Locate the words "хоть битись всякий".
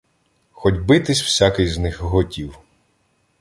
0.51-1.67